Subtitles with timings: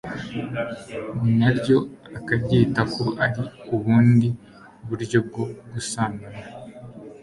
[1.39, 1.77] na ryo
[2.17, 3.41] akaryita ko ari
[3.75, 4.27] ubundi
[4.87, 6.39] buryo bwo gusambana